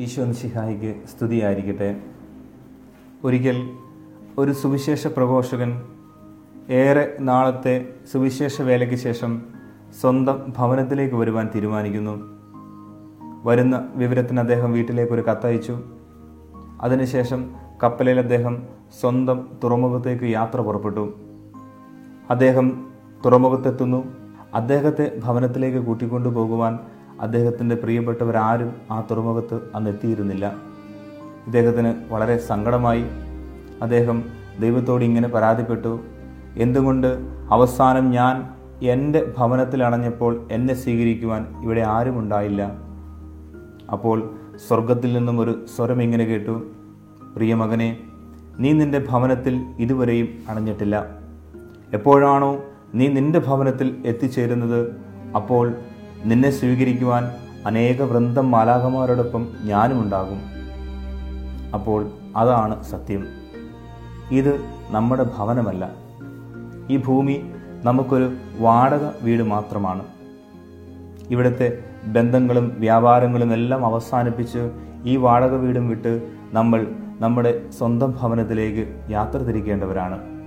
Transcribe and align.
ഈശോ 0.00 0.32
ശിഹായിക്ക് 0.32 0.94
സ്തുതിയായിരിക്കട്ടെ. 1.06 2.00
ഒരിക്കൽ 3.24 3.70
ഒരു 4.38 4.52
സുവിശേഷ 4.52 5.06
പ്രഘോഷകൻ 5.06 5.82
ഏറെ 6.70 7.16
നാളത്തെ 7.20 7.88
സുവിശേഷ 8.12 8.62
വേലയ്ക്ക് 8.62 8.96
ശേഷം 8.96 9.42
സ്വന്തം 10.00 10.52
ഭവനത്തിലേക്ക് 10.58 11.14
വരുവാൻ 11.14 11.48
തീരുമാനിക്കുന്നു. 11.54 12.38
വരുന്ന 13.44 13.88
വിവരത്തിന് 13.94 14.40
അദ്ദേഹം 14.40 14.72
വീട്ടിലേക്ക് 14.72 15.12
ഒരു 15.12 15.22
കത്തയച്ചു. 15.22 15.78
അതിനുശേഷം 16.80 17.54
കപ്പലിൽ 17.82 18.18
അദ്ദേഹം 18.18 18.62
സ്വന്തം 19.00 19.48
തുറമുഖത്തേക്ക് 19.64 20.24
യാത്ര 20.24 20.60
പുറപ്പെട്ടു. 20.60 21.14
അദ്ദേഹം 22.30 22.90
തുറമുഖത്തെത്തുന്നു. 23.24 24.04
അദ്ദേഹത്തെ 24.54 25.20
ഭവനത്തിലേക്ക് 25.24 25.78
കൂട്ടിക്കൊണ്ടു 25.78 26.28
പോകുവാൻ 26.28 26.78
അദ്ദേഹത്തിന്റെ 27.20 27.74
പ്രിയപ്പെട്ടവരാരും 27.74 28.72
ആ 28.90 29.06
തുറമുഖത്ത് 29.10 29.60
അന്ന് 29.74 29.90
എത്തിയിരുന്നില്ല. 29.90 30.54
ഇദ്ദേഹത്തിന് 31.46 31.94
വളരെ 32.10 32.36
സങ്കടമായി. 32.36 33.04
അദ്ദേഹം 33.82 34.24
ദൈവത്തോട് 34.60 35.04
ഇങ്ങനെ 35.04 35.28
പരാതിപ്പെട്ടു. 35.28 36.00
എന്തുകൊണ്ട് 36.56 37.06
അവസാനം 37.50 38.10
ഞാൻ 38.10 38.48
എന്റെ 38.82 39.32
ഭവനത്തിൽ 39.38 39.82
അണഞ്ഞപ്പോൾ 39.82 40.48
എന്നെ 40.52 40.74
സ്വീകരിക്കുവാൻ 40.74 41.46
ഇവിടെ 41.62 41.80
ആരും 41.80 42.18
ഉണ്ടായില്ല? 42.18 42.78
അപ്പോൾ 43.92 44.34
സ്വർഗത്തിൽ 44.68 45.12
നിന്നും 45.12 45.40
ഒരു 45.40 45.66
സ്വരം 45.76 46.02
ഇങ്ങനെ 46.02 46.24
കേട്ടു. 46.24 46.70
പ്രിയമകനെ 47.36 47.98
നീ 48.58 48.72
നിന്റെ 48.72 49.06
ഭവനത്തിൽ 49.10 49.64
ഇതുവരെയും 49.78 50.28
അണഞ്ഞിട്ടില്ല. 50.48 51.06
എപ്പോഴാണോ 51.92 52.60
നീ 52.94 53.08
നിന്റെ 53.08 53.38
ഭവനത്തിൽ 53.38 54.02
എത്തിച്ചേരുന്നത് 54.06 54.96
അപ്പോൾ 55.36 55.74
നിന്നെ 56.24 56.50
സ്വീകരിക്കുവാൻ 56.50 57.30
അനേക 57.66 58.02
വൃന്ദം 58.02 58.50
മാലാകമാരോടൊപ്പം 58.50 59.48
ഞാനും 59.64 60.02
ഉണ്ടാകും 60.02 60.40
അപ്പോൾ 61.74 62.10
അതാണ് 62.36 62.82
സത്യം. 62.82 63.26
ഇത് 64.30 64.60
നമ്മുടെ 64.90 65.26
ഭവനമല്ല. 65.38 65.90
ഈ 66.90 66.96
ഭൂമി 66.96 67.42
നമുക്കൊരു 67.84 68.36
വാടക 68.58 69.10
വീട് 69.22 69.42
മാത്രമാണ്. 69.42 70.02
ഇവിടുത്തെ 71.30 71.78
ബന്ധങ്ങളും 72.04 72.76
വ്യാപാരങ്ങളും 72.78 73.52
എല്ലാം 73.52 73.86
അവസാനിപ്പിച്ച് 73.86 74.70
ഈ 75.04 75.16
വാടക 75.16 75.54
വീടും 75.54 75.88
വിട്ട് 75.88 76.30
നമ്മൾ 76.52 76.86
നമ്മുടെ 77.20 77.70
സ്വന്തം 77.70 78.14
ഭവനത്തിലേക്ക് 78.22 79.10
യാത്ര 79.10 79.38
തിരിക്കേണ്ടവരാണ്. 79.38 80.39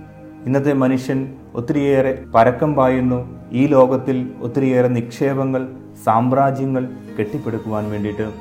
ഇന്നത്തെ 0.46 0.72
മനുഷ്യൻ 0.72 1.34
ഒത്തിരിയേറെ 1.54 2.24
പരക്കം 2.34 2.74
പായുന്നു. 2.74 3.40
ഈ 3.52 3.66
ലോകത്തിൽ 3.66 4.32
ഒത്തിരിയേറെ 4.42 4.88
നിക്ഷേപങ്ങൾ 4.88 5.68
സാമ്രാജ്യങ്ങൾ 6.04 6.88
കെട്ടിപ്പടുക്കുവാൻ 7.18 7.90
വേണ്ടിയിട്ട്. 7.90 8.32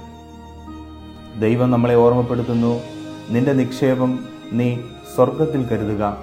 ദൈവം 1.41 1.71
നമ്മളെ 1.71 1.95
ഓർമ്മപ്പെടുത്തുന്നു. 1.95 2.79
നിന്റെ 3.29 3.53
നിക്ഷേപം 3.53 4.19
നീ 4.53 4.77
സ്വർഗത്തിൽ 5.15 5.63
കരുതുക. 5.63 6.17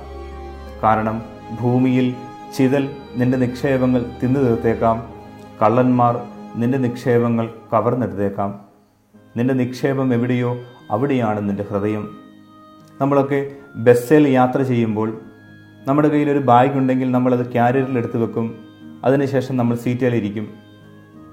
കാരണം 0.82 1.22
ഭൂമിയിൽ 1.60 2.14
ചിതൽ 2.56 2.90
നിന്റെ 3.16 3.38
നിക്ഷേപങ്ങൾ 3.38 4.04
തിന്നു 4.22 4.40
തീർത്തേക്കാം. 4.40 5.10
കള്ളന്മാർ 5.62 6.20
നിന്റെ 6.56 6.78
നിക്ഷേപങ്ങൾ 6.78 7.48
കവർന്നെടുത്തേക്കാം. 7.72 8.60
നിന്റെ 9.36 9.54
നിക്ഷേപം 9.54 10.14
എവിടെയോ 10.14 10.56
അവിടെയാണ് 10.90 11.48
നിന്റെ 11.48 11.64
ഹൃദയം. 11.70 12.10
നമ്മളൊക്കെ 13.00 13.50
ബസ്സിൽ 13.76 14.28
യാത്ര 14.28 14.62
ചെയ്യുമ്പോൾ 14.62 15.20
നമ്മുടെ 15.88 16.08
കയ്യിൽ 16.08 16.30
ഒരു 16.30 16.38
ബാഗ് 16.38 16.78
ഉണ്ടെങ്കിൽ 16.78 17.10
നമ്മളത് 17.10 17.52
ക്യാരിയറിൽ 17.52 17.98
എടുത്ത് 17.98 18.16
വെക്കും. 18.16 18.58
അതിനുശേഷം 19.04 19.56
നമ്മൾ 19.56 19.76
സീറ്റിലിരിക്കും 19.76 20.48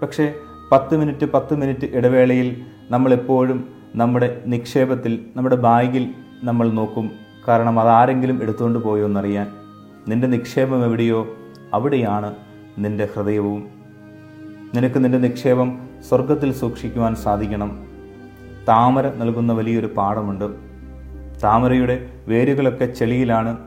പക്ഷേ 0.01 0.33
പത്ത് 0.71 0.97
മിനിറ്റ് 0.97 1.31
പത്ത് 1.31 1.53
മിനിറ്റ് 1.53 1.85
ഇടവേളയിൽ 1.93 2.61
നമ്മളെപ്പോഴും 2.91 3.67
നമ്മുടെ 3.95 4.43
നിക്ഷേപത്തിൽ 4.45 5.25
നമ്മുടെ 5.35 5.55
ബാഗിൽ 5.55 6.13
നമ്മൾ 6.43 6.69
നോക്കും. 6.69 7.11
കാരണം 7.47 7.79
അതാരെങ്കിലും 7.79 8.43
എടുത്തുകൊണ്ട് 8.43 8.79
പോയോ 8.79 9.05
എന്നറിയാൻ. 9.05 9.47
നിന്റെ 10.07 10.27
നിക്ഷേപം 10.27 10.83
എവിടെയോ 10.83 11.27
അവിടെയാണ് 11.73 12.35
നിന്റെ 12.77 13.09
ഹൃദയവും. 13.15 13.67
നിനക്ക് 14.75 15.03
നിന്റെ 15.03 15.17
നിക്ഷേപം 15.17 15.79
സ്വർഗത്തിൽ 16.09 16.53
സൂക്ഷിക്കുവാൻ 16.53 17.15
സാധിക്കണം. 17.15 17.87
താമര 18.67 19.07
നൽകുന്ന 19.07 19.53
വലിയൊരു 19.53 19.89
പാഠമുണ്ട്. 19.97 20.45
താമരയുടെ 21.43 22.09
വേരുകളൊക്കെ 22.27 22.85
ചെളിയിലാണ് 22.85 23.57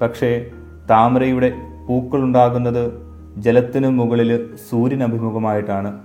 പക്ഷേ 0.00 0.46
താമരയുടെ 0.90 1.52
പൂക്കളുണ്ടാകുന്നത് 1.88 2.92
ജലത്തിനു 3.38 3.88
മുകളിൽ 3.88 4.54
സൂര്യൻ 4.70 5.02
അഭിമുഖമായിട്ടാണ് 5.02 5.98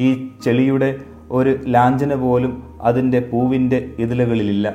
ഈ 0.00 0.28
ചെളിയുടെ 0.42 1.00
ഒരു 1.30 1.56
ലാഞ്ചന 1.68 2.14
പോലും 2.14 2.62
അതിന്റെ 2.82 3.20
പൂവിന്റെ 3.20 3.90
ഇതളുകളിലില്ല. 3.98 4.74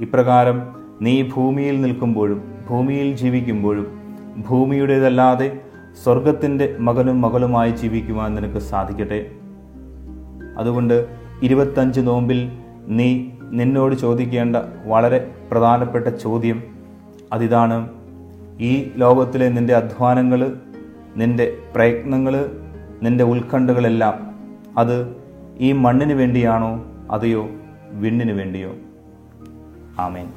ഇപ്രകാരം 0.00 0.62
നീ 1.02 1.22
ഭൂമിയിൽ 1.22 1.80
നിൽക്കുമ്പോഴും 1.80 2.54
ഭൂമിയിൽ 2.70 3.16
ജീവിക്കുമ്പോഴും 3.16 3.86
ഭൂമിയുടേതല്ലാതെ 4.48 5.60
സ്വർഗത്തിന്റെ 6.04 6.76
മകനും 6.80 7.20
മകളുമായി 7.20 7.70
ജീവിക്കുവാൻ 7.70 8.34
നിനക്ക് 8.34 8.58
സാധിക്കട്ടെ. 8.58 9.30
അതുകൊണ്ട് 10.58 11.06
ഇരുപത്തഞ്ച് 11.42 12.00
നോമ്പിൽ 12.00 12.52
നീ 12.88 13.30
നിന്നോട് 13.52 13.94
ചോദിക്കേണ്ട 13.94 14.56
വളരെ 14.86 15.30
പ്രധാനപ്പെട്ട 15.50 16.08
ചോദ്യം 16.08 16.79
അതിതാണ് 17.32 17.88
ഈ 18.60 18.92
ലോകത്തിലെ 18.96 19.48
നിന്റെ 19.48 19.74
അധ്വാനങ്ങൾ 19.74 20.56
നിന്റെ 21.16 21.58
പ്രയത്നങ്ങൾ 21.74 22.50
നിന്റെ 23.02 23.24
ഉത്കണ്ഠകളെല്ലാം. 23.24 24.34
അത് 24.78 25.16
ഈ 25.58 25.72
മണ്ണിന് 25.72 26.12
വേണ്ടിയാണോ 26.12 26.84
അതെയോ 27.10 27.48
വിണ്ണിന് 27.90 28.32
വേണ്ടിയോ? 28.32 28.74
ആമേൻ. 29.98 30.28